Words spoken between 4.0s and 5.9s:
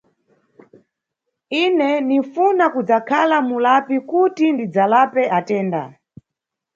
kuti ndidzalape atenda.